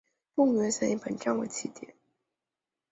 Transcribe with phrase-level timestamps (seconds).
[0.33, 1.93] 动物园线以本站为起点。